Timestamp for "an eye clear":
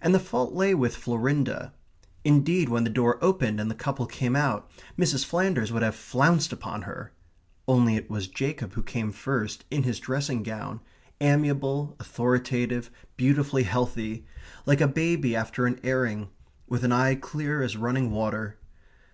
16.82-17.62